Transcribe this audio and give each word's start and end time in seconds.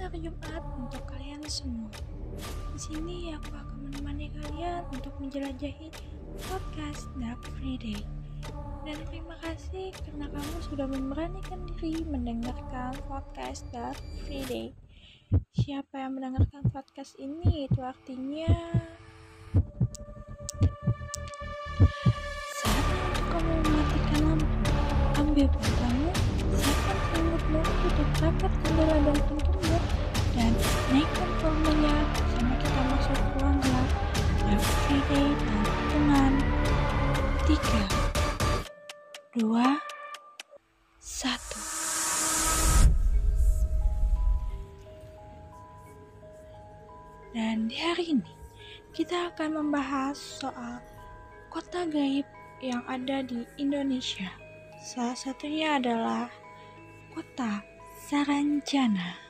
Selamat 0.00 0.16
hari 0.16 0.32
Jumat 0.32 0.64
untuk 0.80 1.02
kalian 1.12 1.42
semua. 1.44 1.92
Di 2.72 2.80
sini 2.80 3.36
aku 3.36 3.52
akan 3.52 3.84
menemani 3.84 4.32
kalian 4.32 4.80
untuk 4.96 5.12
menjelajahi 5.20 5.92
podcast 6.40 7.04
Dark 7.20 7.44
Friday. 7.60 8.00
Dan 8.88 8.96
terima 9.12 9.36
kasih 9.44 9.92
karena 10.00 10.32
kamu 10.32 10.56
sudah 10.64 10.88
memberanikan 10.88 11.68
diri 11.76 12.00
mendengarkan 12.08 12.96
podcast 13.12 13.68
Dark 13.76 14.00
Friday. 14.24 14.72
Siapa 15.52 16.00
yang 16.00 16.16
mendengarkan 16.16 16.64
podcast 16.72 17.20
ini 17.20 17.68
itu 17.68 17.84
artinya 17.84 18.48
saat 22.56 22.86
kamu 23.28 23.52
mematikan 23.52 24.20
lampu, 24.32 24.48
ambil 25.20 25.44
pintamu, 25.60 26.08
siapkan 26.56 26.96
selimutmu, 27.04 27.60
tutup 27.68 28.08
rapat 28.24 28.52
jendela 28.64 28.96
dan 29.04 29.18
pintumu, 29.28 29.59
dan 30.40 30.56
volumenya 31.44 31.92
bersama 32.16 32.54
kita 32.56 32.80
masuk 32.88 33.20
ruang 33.36 33.60
Friday 34.88 35.28
dan 35.36 35.60
hitungan 35.68 36.32
tiga, 37.44 37.84
dua, 39.36 39.68
satu. 40.96 41.60
Dan 47.36 47.68
di 47.68 47.76
hari 47.76 48.16
ini 48.16 48.32
kita 48.96 49.36
akan 49.36 49.60
membahas 49.60 50.16
soal 50.16 50.80
kota 51.52 51.84
gaib 51.84 52.24
yang 52.64 52.80
ada 52.88 53.20
di 53.20 53.44
Indonesia. 53.60 54.32
Salah 54.80 55.20
satunya 55.20 55.76
adalah 55.76 56.32
kota 57.12 57.60
Saranjana. 58.08 59.29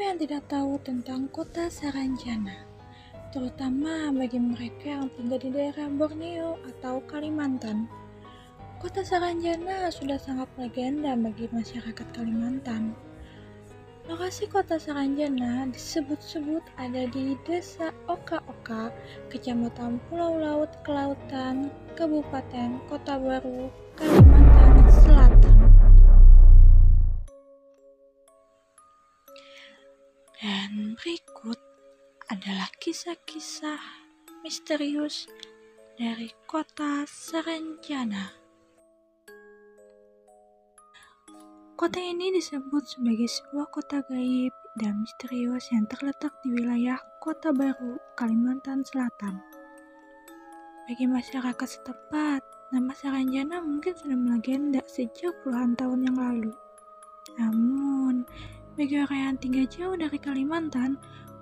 Siapa 0.00 0.16
yang 0.16 0.24
tidak 0.24 0.44
tahu 0.48 0.72
tentang 0.80 1.28
kota 1.28 1.68
Saranjana? 1.68 2.64
Terutama 3.36 4.08
bagi 4.08 4.40
mereka 4.40 4.96
yang 4.96 5.12
tinggal 5.12 5.36
di 5.36 5.52
daerah 5.52 5.92
Borneo 5.92 6.56
atau 6.72 7.04
Kalimantan. 7.04 7.84
Kota 8.80 9.04
Saranjana 9.04 9.92
sudah 9.92 10.16
sangat 10.16 10.48
legenda 10.56 11.12
bagi 11.20 11.52
masyarakat 11.52 12.16
Kalimantan. 12.16 12.96
Lokasi 14.08 14.48
kota 14.48 14.80
Saranjana 14.80 15.68
disebut-sebut 15.68 16.64
ada 16.80 17.04
di 17.04 17.36
Desa 17.44 17.92
Oka-Oka, 18.08 18.88
Kecamatan 19.28 20.00
Pulau 20.08 20.40
Laut 20.40 20.72
Kelautan, 20.80 21.68
Kabupaten 21.92 22.80
Kota 22.88 23.20
Baru, 23.20 23.68
kisah-kisah 32.80 33.76
misterius 34.40 35.28
dari 36.00 36.32
kota 36.48 37.04
Saranjana. 37.04 38.32
Kota 41.76 42.00
ini 42.00 42.32
disebut 42.32 42.80
sebagai 42.88 43.28
sebuah 43.28 43.68
kota 43.68 44.00
gaib 44.08 44.56
dan 44.80 44.96
misterius 44.96 45.68
yang 45.68 45.84
terletak 45.92 46.32
di 46.40 46.56
wilayah 46.56 46.96
Kota 47.20 47.52
Baru, 47.52 48.00
Kalimantan 48.16 48.80
Selatan. 48.80 49.44
Bagi 50.88 51.04
masyarakat 51.04 51.68
setempat, 51.68 52.40
nama 52.72 52.96
Saranjana 52.96 53.60
mungkin 53.60 53.92
sudah 53.92 54.16
melegenda 54.16 54.80
sejak 54.88 55.36
puluhan 55.44 55.76
tahun 55.76 56.08
yang 56.08 56.16
lalu. 56.16 56.52
Namun, 57.36 58.24
bagi 58.80 59.04
orang 59.04 59.20
yang 59.20 59.36
tinggal 59.36 59.68
jauh 59.68 59.96
dari 60.00 60.16
Kalimantan, 60.16 60.96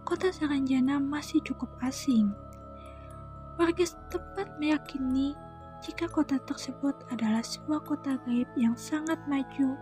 kota 0.08 0.32
Saranjana 0.32 0.96
masih 0.96 1.44
cukup 1.44 1.68
asing. 1.84 2.32
Warga 3.60 3.84
setempat 3.84 4.56
meyakini 4.56 5.36
jika 5.84 6.08
kota 6.08 6.40
tersebut 6.48 6.96
adalah 7.12 7.44
sebuah 7.44 7.84
kota 7.84 8.16
gaib 8.24 8.48
yang 8.56 8.72
sangat 8.72 9.20
maju 9.28 9.76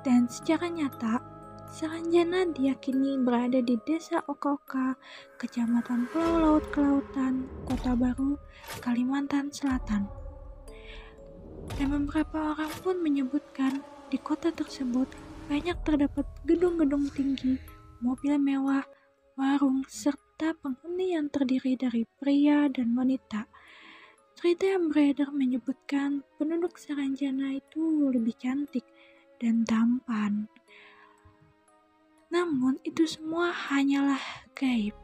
dan 0.00 0.24
secara 0.32 0.72
nyata, 0.72 1.20
Saranjana 1.68 2.48
diyakini 2.50 3.20
berada 3.20 3.60
di 3.60 3.76
Desa 3.84 4.24
Oka-Oka, 4.24 4.96
Kecamatan 5.36 6.08
Pulau 6.08 6.40
Laut 6.40 6.64
Kelautan, 6.72 7.46
Kota 7.68 7.92
Baru, 7.94 8.40
Kalimantan 8.80 9.52
Selatan. 9.52 10.08
Dan 11.76 11.86
beberapa 11.92 12.56
orang 12.56 12.72
pun 12.80 12.96
menyebutkan 13.04 13.84
di 14.08 14.18
kota 14.18 14.50
tersebut 14.50 15.06
banyak 15.46 15.76
terdapat 15.84 16.24
gedung-gedung 16.48 17.06
tinggi, 17.12 17.60
mobil 18.00 18.40
mewah, 18.40 18.84
warung, 19.36 19.84
serta 19.88 20.56
penghuni 20.56 21.12
yang 21.12 21.28
terdiri 21.28 21.76
dari 21.76 22.08
pria 22.18 22.68
dan 22.72 22.96
wanita. 22.96 23.44
Cerita 24.36 24.64
yang 24.72 24.88
beredar 24.88 25.28
menyebutkan 25.36 26.24
penduduk 26.40 26.80
Saranjana 26.80 27.60
itu 27.60 28.08
lebih 28.08 28.32
cantik 28.40 28.88
dan 29.36 29.68
tampan. 29.68 30.48
Namun 32.32 32.80
itu 32.88 33.04
semua 33.04 33.52
hanyalah 33.52 34.20
gaib. 34.56 34.96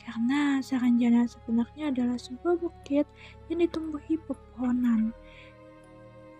Karena 0.00 0.64
Saranjana 0.64 1.28
sebenarnya 1.28 1.92
adalah 1.92 2.16
sebuah 2.16 2.56
bukit 2.62 3.04
yang 3.52 3.60
ditumbuhi 3.60 4.16
pepohonan 4.24 5.12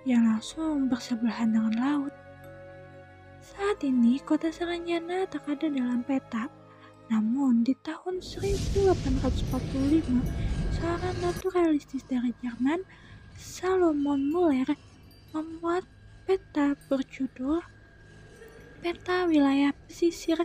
yang 0.07 0.23
langsung 0.23 0.87
bersebelahan 0.87 1.51
dengan 1.51 1.75
laut. 1.75 2.15
Saat 3.47 3.87
ini 3.87 4.19
kota 4.27 4.51
Saranjana 4.51 5.23
tak 5.31 5.47
ada 5.47 5.71
dalam 5.71 6.03
peta. 6.03 6.51
Namun 7.07 7.63
di 7.63 7.79
tahun 7.79 8.19
1845, 8.19 9.47
seorang 10.75 11.17
naturalistis 11.23 12.03
dari 12.11 12.35
Jerman, 12.43 12.83
Salomon 13.39 14.27
Muller, 14.35 14.75
membuat 15.31 15.87
peta 16.27 16.75
berjudul 16.91 17.63
Peta 18.83 19.31
Wilayah 19.31 19.71
Pesisir 19.87 20.43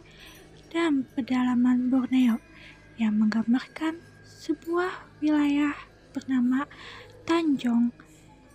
dan 0.70 1.02
Pedalaman 1.18 1.90
Borneo 1.90 2.38
yang 3.02 3.18
menggambarkan 3.18 3.98
sebuah 4.22 5.10
wilayah 5.26 5.74
bernama 6.14 6.70
Tanjung 7.26 7.90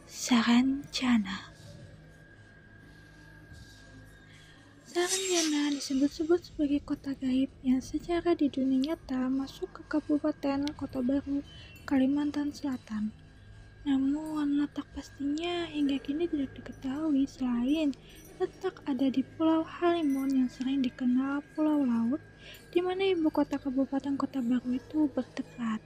Saranjana. 0.06 1.55
Saranjana 4.96 5.76
disebut-sebut 5.76 6.40
sebagai 6.40 6.80
kota 6.80 7.12
gaib 7.20 7.52
yang 7.60 7.84
secara 7.84 8.32
di 8.32 8.48
dunia 8.48 8.96
nyata 8.96 9.28
masuk 9.28 9.68
ke 9.76 9.82
Kabupaten 9.92 10.72
Kota 10.72 11.04
Baru, 11.04 11.44
Kalimantan 11.84 12.48
Selatan. 12.48 13.12
Namun, 13.84 14.56
letak 14.56 14.88
pastinya 14.96 15.68
hingga 15.68 16.00
kini 16.00 16.24
tidak 16.32 16.48
diketahui 16.56 17.28
selain 17.28 17.92
letak 18.40 18.80
ada 18.88 19.12
di 19.12 19.20
Pulau 19.36 19.68
Halimun 19.68 20.32
yang 20.32 20.48
sering 20.48 20.80
dikenal 20.80 21.44
Pulau 21.52 21.84
Laut, 21.84 22.24
di 22.72 22.80
mana 22.80 23.04
ibu 23.04 23.28
kota 23.28 23.60
Kabupaten 23.60 24.16
Kota 24.16 24.40
Baru 24.40 24.80
itu 24.80 25.12
bertempat. 25.12 25.84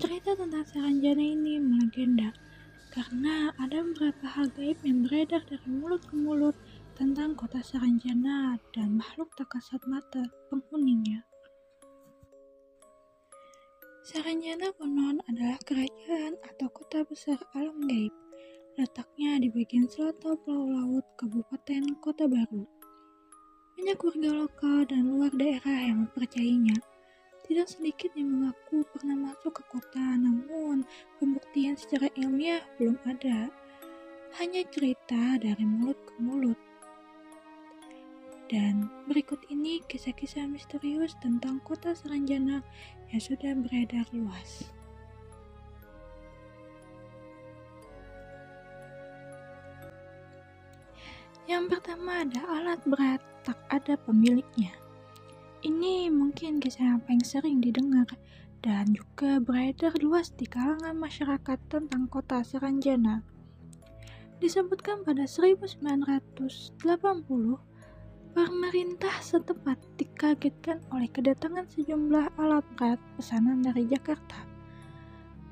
Cerita 0.00 0.32
tentang 0.32 0.64
Saranjana 0.64 1.20
ini 1.20 1.60
melegenda, 1.60 2.32
karena 2.88 3.52
ada 3.60 3.84
beberapa 3.84 4.24
hal 4.32 4.48
gaib 4.56 4.80
yang 4.80 5.04
beredar 5.04 5.44
dari 5.44 5.68
mulut 5.68 6.00
ke 6.08 6.16
mulut 6.16 6.56
tentang 6.96 7.36
kota 7.36 7.60
Saranjana 7.60 8.56
dan 8.72 8.96
makhluk 8.96 9.28
tak 9.36 9.52
kasat 9.52 9.84
mata 9.84 10.24
penghuninya. 10.48 11.20
Saranjana 14.00 14.72
konon 14.80 15.20
adalah 15.28 15.60
kerajaan 15.68 16.40
atau 16.40 16.72
kota 16.72 17.04
besar 17.04 17.36
alam 17.52 17.84
gaib. 17.84 18.16
Letaknya 18.80 19.36
di 19.44 19.52
bagian 19.52 19.84
selatan 19.84 20.40
Pulau 20.40 20.72
Laut, 20.72 21.04
Kabupaten 21.20 22.00
Kota 22.00 22.24
Baru. 22.24 22.64
Banyak 23.76 23.98
warga 24.00 24.30
lokal 24.32 24.88
dan 24.88 25.12
luar 25.12 25.32
daerah 25.36 25.92
yang 25.92 26.08
mempercayainya. 26.08 26.80
Tidak 27.44 27.68
sedikit 27.68 28.08
yang 28.16 28.40
mengaku 28.40 28.88
pernah 28.88 29.32
masuk 29.32 29.60
ke 29.60 29.62
kota, 29.68 30.16
namun 30.16 30.88
pembuktian 31.20 31.76
secara 31.76 32.08
ilmiah 32.16 32.64
belum 32.80 32.96
ada. 33.04 33.52
Hanya 34.40 34.64
cerita 34.72 35.36
dari 35.36 35.64
mulut 35.64 36.00
ke 36.08 36.16
mulut. 36.24 36.56
Dan 38.46 38.86
berikut 39.10 39.42
ini 39.50 39.82
kisah-kisah 39.90 40.46
misterius 40.46 41.18
tentang 41.18 41.58
kota 41.66 41.98
Saranjana 41.98 42.62
yang 43.10 43.22
sudah 43.22 43.58
beredar 43.58 44.06
luas. 44.14 44.70
Yang 51.46 51.78
pertama 51.78 52.26
ada 52.26 52.42
alat 52.46 52.82
berat 52.86 53.22
tak 53.46 53.58
ada 53.70 53.94
pemiliknya. 53.94 54.74
Ini 55.62 56.10
mungkin 56.10 56.58
kisah 56.62 56.94
yang 56.94 57.02
paling 57.02 57.22
sering 57.26 57.58
didengar 57.62 58.06
dan 58.62 58.90
juga 58.90 59.38
beredar 59.38 59.94
luas 60.02 60.34
di 60.34 60.46
kalangan 60.46 60.98
masyarakat 60.98 61.58
tentang 61.70 62.10
kota 62.10 62.42
Saranjana. 62.42 63.22
Disebutkan 64.42 65.06
pada 65.06 65.22
1980, 65.26 65.86
pemerintah 68.36 69.16
setempat 69.24 69.80
dikagetkan 69.96 70.84
oleh 70.92 71.08
kedatangan 71.08 71.64
sejumlah 71.72 72.36
alat 72.36 72.68
berat 72.76 73.00
pesanan 73.16 73.64
dari 73.64 73.88
Jakarta. 73.88 74.36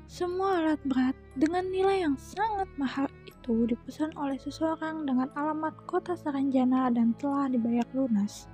Semua 0.05 0.61
alat 0.61 0.77
berat 0.85 1.17
dengan 1.33 1.65
nilai 1.73 2.05
yang 2.05 2.13
sangat 2.13 2.69
mahal 2.77 3.09
itu 3.25 3.65
dipesan 3.65 4.13
oleh 4.21 4.37
seseorang 4.37 5.01
dengan 5.01 5.33
alamat 5.33 5.73
kota 5.89 6.13
Saranjana 6.13 6.93
dan 6.93 7.17
telah 7.17 7.49
dibayar 7.49 7.89
lunas. 7.97 8.45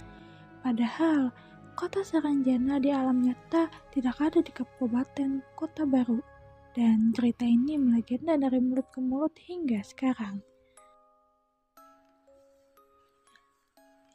Padahal, 0.63 1.35
kota 1.75 1.99
Saranjana 1.99 2.79
di 2.79 2.87
alam 2.87 3.19
nyata 3.19 3.67
tidak 3.91 4.15
ada 4.23 4.39
di 4.39 4.51
Kabupaten 4.55 5.43
Kota 5.59 5.83
Baru 5.83 6.23
dan 6.71 7.11
cerita 7.11 7.43
ini 7.43 7.75
melegenda 7.75 8.39
dari 8.39 8.63
mulut 8.63 8.87
ke 8.95 9.03
mulut 9.03 9.35
hingga 9.43 9.83
sekarang. 9.83 10.39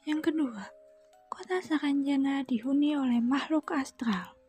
Yang 0.07 0.31
kedua, 0.31 0.63
kota 1.27 1.59
Saranjana 1.59 2.39
dihuni 2.47 2.95
oleh 2.95 3.19
makhluk 3.19 3.75
astral. 3.75 4.39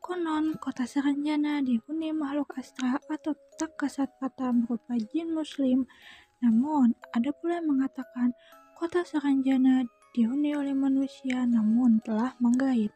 Konon, 0.00 0.56
kota 0.56 0.88
Saranjana 0.88 1.60
dihuni 1.60 2.16
makhluk 2.16 2.56
astral 2.56 2.96
atau 3.04 3.36
tak 3.60 3.76
kasat 3.76 4.08
mata 4.24 4.56
berupa 4.56 4.96
jin 5.12 5.36
muslim. 5.36 5.84
Namun, 6.40 6.96
ada 7.12 7.28
pula 7.36 7.60
yang 7.60 7.76
mengatakan 7.76 8.32
kota 8.72 9.04
Saranjana 9.04 9.84
dihuni 10.16 10.56
oleh 10.56 10.72
manusia 10.72 11.44
namun 11.44 12.00
telah 12.00 12.32
menggaib. 12.40 12.88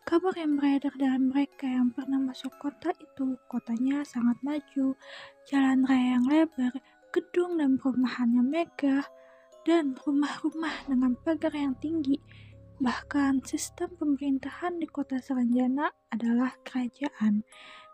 Kabar 0.00 0.32
yang 0.32 0.56
beredar 0.56 0.96
dari 0.96 1.20
mereka 1.20 1.68
yang 1.68 1.92
pernah 1.92 2.24
masuk 2.24 2.56
kota 2.56 2.96
itu, 2.96 3.36
kotanya 3.52 4.00
sangat 4.00 4.40
maju, 4.40 4.96
jalan 5.44 5.84
raya 5.84 6.16
yang 6.16 6.24
lebar, 6.24 6.72
gedung 7.12 7.60
dan 7.60 7.76
perumahannya 7.76 8.40
megah, 8.40 9.04
dan 9.66 9.98
rumah-rumah 10.06 10.86
dengan 10.86 11.18
pagar 11.18 11.50
yang 11.50 11.74
tinggi. 11.82 12.22
Bahkan 12.78 13.42
sistem 13.42 13.90
pemerintahan 13.98 14.78
di 14.78 14.86
kota 14.86 15.18
Saranjana 15.18 15.90
adalah 16.14 16.54
kerajaan, 16.62 17.42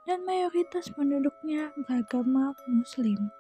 dan 0.05 0.19
mayoritas 0.29 0.93
penduduknya 0.93 1.73
beragama 1.89 2.53
Muslim. 2.69 3.33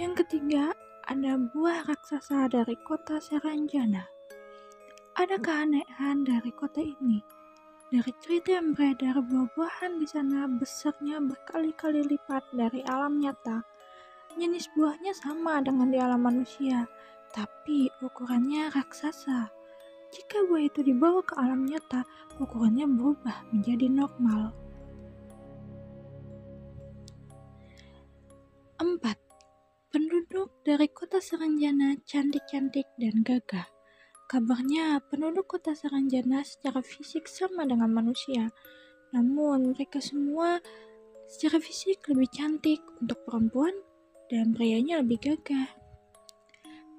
Yang 0.00 0.24
ketiga, 0.24 0.72
ada 1.04 1.36
buah 1.36 1.84
raksasa 1.84 2.48
dari 2.48 2.80
kota 2.80 3.20
Saranjana. 3.20 4.08
Ada 5.20 5.36
keanehan 5.36 6.24
dari 6.24 6.50
kota 6.50 6.80
ini. 6.80 7.33
Dari 7.92 8.12
cerita 8.24 8.56
yang 8.56 8.72
beredar, 8.72 9.20
buah-buahan 9.20 10.00
di 10.00 10.06
sana 10.08 10.48
besarnya 10.48 11.20
berkali-kali 11.20 12.00
lipat 12.08 12.48
dari 12.56 12.80
alam 12.88 13.20
nyata. 13.20 13.60
Jenis 14.40 14.72
buahnya 14.72 15.12
sama 15.12 15.60
dengan 15.60 15.92
di 15.92 15.98
alam 16.00 16.24
manusia, 16.24 16.88
tapi 17.36 17.92
ukurannya 18.00 18.72
raksasa. 18.72 19.52
Jika 20.14 20.46
buah 20.48 20.64
itu 20.64 20.80
dibawa 20.80 21.20
ke 21.26 21.34
alam 21.36 21.66
nyata, 21.68 22.06
ukurannya 22.40 22.88
berubah 22.88 23.44
menjadi 23.52 23.86
normal. 23.92 24.54
4 28.80 29.00
Penduduk 29.90 30.62
dari 30.66 30.90
kota 30.90 31.18
Saranjana 31.18 32.00
cantik-cantik 32.02 32.86
dan 32.98 33.22
gagah. 33.22 33.73
Kabarnya 34.24 35.04
penduduk 35.12 35.52
kota 35.52 35.76
Saranjana 35.76 36.40
secara 36.48 36.80
fisik 36.80 37.28
sama 37.28 37.68
dengan 37.68 37.92
manusia, 37.92 38.48
namun 39.12 39.76
mereka 39.76 40.00
semua 40.00 40.64
secara 41.28 41.60
fisik 41.60 42.08
lebih 42.08 42.32
cantik 42.32 42.80
untuk 43.04 43.20
perempuan 43.28 43.76
dan 44.32 44.56
prianya 44.56 45.04
lebih 45.04 45.20
gagah. 45.20 45.68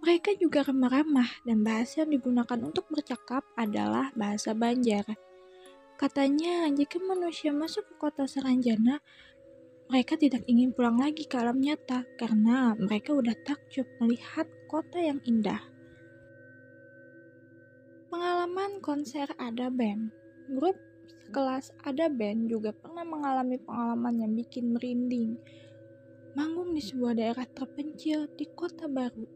Mereka 0.05 0.37
juga 0.37 0.61
ramah-ramah 0.61 1.49
dan 1.49 1.65
bahasa 1.65 2.05
yang 2.05 2.13
digunakan 2.13 2.61
untuk 2.61 2.85
bercakap 2.93 3.41
adalah 3.57 4.13
bahasa 4.13 4.53
Banjar. 4.53 5.17
Katanya, 5.97 6.69
jika 6.69 7.01
manusia 7.01 7.49
masuk 7.49 7.89
ke 7.89 7.95
kota 7.97 8.29
Saranjana, 8.29 9.01
mereka 9.89 10.13
tidak 10.13 10.45
ingin 10.45 10.77
pulang 10.77 11.01
lagi 11.01 11.25
ke 11.25 11.41
alam 11.41 11.57
nyata 11.57 12.05
karena 12.21 12.77
mereka 12.77 13.17
udah 13.17 13.33
takjub 13.49 13.89
melihat 13.97 14.45
kota 14.69 15.01
yang 15.01 15.17
indah. 15.25 15.74
Pengalaman 18.15 18.79
konser 18.79 19.27
Ada 19.35 19.67
Band 19.67 20.07
Grup 20.47 20.79
kelas 21.35 21.75
Ada 21.83 22.07
Band 22.07 22.47
juga 22.47 22.71
pernah 22.71 23.03
mengalami 23.03 23.59
pengalaman 23.59 24.23
yang 24.23 24.31
bikin 24.39 24.71
merinding. 24.71 25.35
Manggung 26.31 26.71
di 26.71 26.79
sebuah 26.79 27.19
daerah 27.19 27.43
terpencil 27.43 28.31
di 28.39 28.47
kota 28.55 28.87
baru 28.87 29.27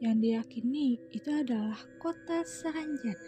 yang 0.00 0.24
diyakini 0.24 0.96
itu 1.12 1.28
adalah 1.36 1.76
kota 2.00 2.48
Saranjana. 2.48 3.20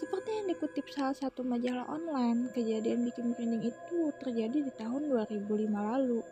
Seperti 0.00 0.40
yang 0.40 0.56
dikutip 0.56 0.88
salah 0.88 1.12
satu 1.12 1.44
majalah 1.44 1.84
online, 1.92 2.48
kejadian 2.56 3.04
bikin 3.12 3.36
merinding 3.36 3.68
itu 3.76 4.08
terjadi 4.24 4.56
di 4.56 4.72
tahun 4.72 5.12
2005 5.12 5.68
lalu. 5.68 6.24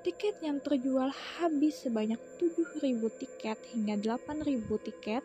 Tiket 0.00 0.40
yang 0.40 0.64
terjual 0.64 1.12
habis 1.12 1.76
sebanyak 1.76 2.16
7.000 2.40 3.20
tiket 3.20 3.60
hingga 3.76 4.00
8.000 4.00 4.64
tiket, 4.80 5.20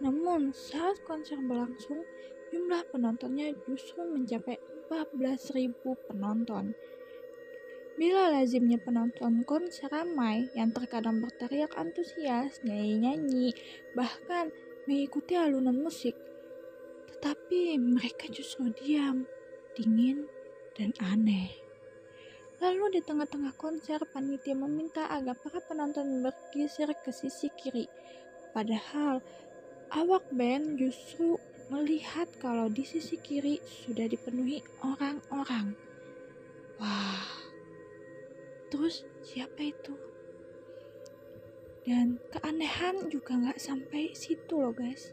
namun 0.00 0.56
saat 0.56 1.00
konser 1.04 1.36
berlangsung, 1.40 2.02
jumlah 2.50 2.82
penontonnya 2.88 3.52
justru 3.68 4.02
mencapai 4.04 4.56
14.000 4.88 5.76
penonton. 6.08 6.74
Bila 8.00 8.32
lazimnya 8.32 8.80
penonton 8.80 9.44
konser 9.44 9.92
ramai 9.92 10.48
yang 10.56 10.72
terkadang 10.72 11.20
berteriak 11.20 11.76
antusias, 11.76 12.58
nyanyi-nyanyi, 12.64 13.52
bahkan 13.92 14.48
mengikuti 14.88 15.36
alunan 15.36 15.76
musik, 15.76 16.16
tapi 17.20 17.76
mereka 17.76 18.24
justru 18.32 18.72
diam, 18.72 19.28
dingin, 19.76 20.24
dan 20.72 20.96
aneh. 20.96 21.52
Lalu 22.60 22.96
di 22.96 23.00
tengah-tengah 23.04 23.52
konser, 23.56 24.00
panitia 24.08 24.56
meminta 24.56 25.08
agar 25.12 25.36
para 25.36 25.60
penonton 25.64 26.24
bergeser 26.24 26.92
ke 27.04 27.12
sisi 27.12 27.52
kiri. 27.52 27.84
Padahal 28.52 29.20
awak 29.90 30.26
band 30.30 30.78
justru 30.78 31.34
melihat 31.70 32.26
kalau 32.42 32.66
di 32.66 32.82
sisi 32.82 33.18
kiri 33.18 33.62
sudah 33.62 34.06
dipenuhi 34.06 34.62
orang-orang. 34.82 35.74
Wah, 36.78 37.26
terus 38.70 39.06
siapa 39.22 39.62
itu? 39.62 39.94
Dan 41.86 42.22
keanehan 42.30 43.10
juga 43.10 43.34
nggak 43.38 43.58
sampai 43.58 44.14
situ 44.14 44.58
loh 44.58 44.74
guys. 44.74 45.10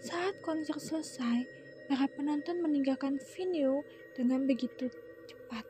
Saat 0.00 0.40
konser 0.44 0.76
selesai, 0.78 1.44
para 1.88 2.06
penonton 2.10 2.62
meninggalkan 2.62 3.20
venue 3.36 3.84
dengan 4.16 4.44
begitu 4.44 4.88
cepat. 5.26 5.64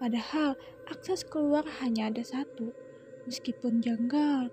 Padahal 0.00 0.56
akses 0.88 1.26
keluar 1.26 1.64
hanya 1.80 2.08
ada 2.08 2.24
satu. 2.24 2.72
Meskipun 3.28 3.84
janggal, 3.84 4.48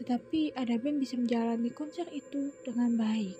tetapi 0.00 0.54
ada 0.56 0.78
band 0.78 1.02
bisa 1.02 1.18
menjalani 1.18 1.70
konser 1.74 2.06
itu 2.14 2.54
dengan 2.62 2.96
baik. 2.96 3.36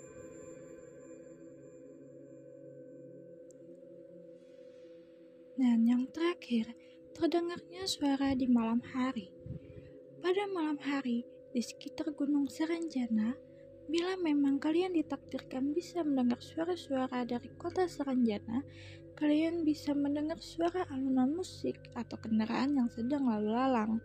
Dan 5.53 5.85
yang 5.85 6.09
terakhir, 6.09 6.73
terdengarnya 7.13 7.85
suara 7.85 8.33
di 8.33 8.49
malam 8.49 8.81
hari. 8.93 9.29
Pada 10.19 10.49
malam 10.49 10.81
hari, 10.81 11.23
di 11.53 11.61
sekitar 11.61 12.09
Gunung 12.17 12.49
Seranjana, 12.49 13.37
Bila 13.83 14.15
memang 14.15 14.63
kalian 14.63 14.95
ditakdirkan 14.95 15.75
bisa 15.75 16.07
mendengar 16.07 16.39
suara-suara 16.39 17.27
dari 17.27 17.51
kota 17.59 17.83
Saranjana, 17.83 18.63
kalian 19.19 19.67
bisa 19.67 19.91
mendengar 19.91 20.39
suara 20.39 20.87
alunan 20.87 21.35
musik 21.35 21.75
atau 21.91 22.15
kendaraan 22.15 22.79
yang 22.79 22.87
sedang 22.87 23.27
lalu 23.27 23.51
lalang. 23.51 23.99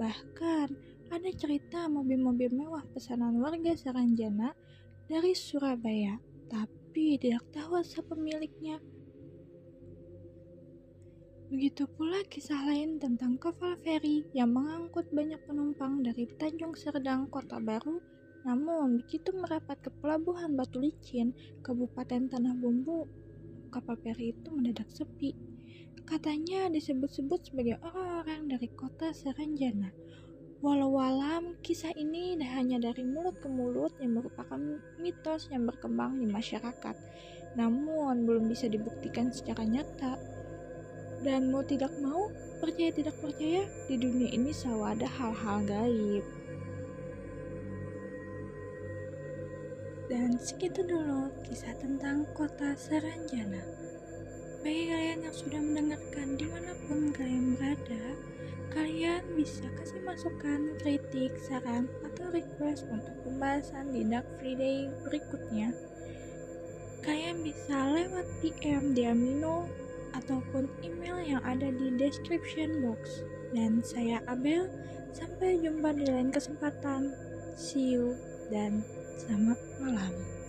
Bahkan, 0.00 0.91
ada 1.12 1.28
cerita 1.36 1.92
mobil-mobil 1.92 2.48
mewah 2.56 2.80
pesanan 2.96 3.36
warga 3.36 3.76
Saranjana 3.76 4.56
dari 5.04 5.36
Surabaya, 5.36 6.16
tapi 6.48 7.20
tidak 7.20 7.44
tahu 7.52 7.76
asal 7.76 8.00
pemiliknya. 8.08 8.80
Begitu 11.52 11.84
pula 11.84 12.24
kisah 12.32 12.64
lain 12.64 12.96
tentang 12.96 13.36
kapal 13.36 13.76
feri 13.84 14.24
yang 14.32 14.56
mengangkut 14.56 15.04
banyak 15.12 15.36
penumpang 15.44 16.00
dari 16.00 16.24
Tanjung 16.40 16.72
Serdang, 16.72 17.28
Kota 17.28 17.60
Baru, 17.60 18.00
namun, 18.48 19.04
begitu 19.04 19.36
merapat 19.36 19.84
ke 19.84 19.92
pelabuhan 20.00 20.56
Batu 20.56 20.80
Licin, 20.80 21.36
Kabupaten 21.60 22.32
Tanah 22.32 22.56
Bumbu, 22.56 23.04
kapal 23.68 24.00
feri 24.00 24.32
itu 24.32 24.48
mendadak 24.48 24.88
sepi. 24.88 25.36
Katanya 26.08 26.72
disebut-sebut 26.72 27.52
sebagai 27.52 27.76
orang-orang 27.84 28.48
dari 28.48 28.72
kota 28.72 29.12
Saranjana. 29.12 29.92
Walau 30.62 30.94
alam, 31.02 31.58
kisah 31.58 31.90
ini 31.98 32.38
hanya 32.38 32.78
dari 32.78 33.02
mulut 33.02 33.34
ke 33.42 33.50
mulut 33.50 33.98
yang 33.98 34.14
merupakan 34.14 34.78
mitos 34.94 35.50
yang 35.50 35.66
berkembang 35.66 36.22
di 36.22 36.30
masyarakat, 36.30 36.94
namun 37.58 38.22
belum 38.22 38.46
bisa 38.46 38.70
dibuktikan 38.70 39.34
secara 39.34 39.66
nyata. 39.66 40.22
Dan 41.26 41.50
mau 41.50 41.66
tidak 41.66 41.90
mau, 41.98 42.30
percaya 42.62 42.94
tidak 42.94 43.18
percaya, 43.18 43.66
di 43.90 43.98
dunia 43.98 44.30
ini 44.30 44.54
selalu 44.54 45.02
ada 45.02 45.08
hal-hal 45.10 45.66
gaib. 45.66 46.22
Dan 50.06 50.38
segitu 50.38 50.86
dulu 50.86 51.26
kisah 51.42 51.74
tentang 51.82 52.22
kota 52.38 52.78
Saranjana. 52.78 53.66
Bagi 54.62 54.94
kalian 54.94 55.26
yang 55.26 55.34
sudah 55.34 55.58
mendengarkan 55.58 56.38
di 56.38 56.46
mana 56.46 56.70
pun 56.86 57.10
kalian 57.10 57.58
berada, 57.58 58.14
Kalian 58.72 59.20
bisa 59.36 59.68
kasih 59.76 60.00
masukan, 60.00 60.72
kritik, 60.80 61.36
saran, 61.44 61.92
atau 62.08 62.32
request 62.32 62.88
untuk 62.88 63.12
pembahasan 63.20 63.92
di 63.92 64.00
Dark 64.08 64.24
Friday 64.40 64.88
berikutnya. 65.04 65.76
Kalian 67.04 67.44
bisa 67.44 67.92
lewat 67.92 68.24
DM 68.40 68.96
di 68.96 69.04
Amino 69.04 69.68
ataupun 70.16 70.72
email 70.80 71.20
yang 71.20 71.42
ada 71.44 71.68
di 71.68 71.92
description 72.00 72.80
box. 72.80 73.20
Dan 73.52 73.84
saya 73.84 74.24
Abel, 74.24 74.72
sampai 75.12 75.60
jumpa 75.60 75.92
di 75.92 76.08
lain 76.08 76.32
kesempatan. 76.32 77.12
See 77.52 77.92
you 77.92 78.16
dan 78.48 78.80
selamat 79.20 79.60
malam. 79.84 80.41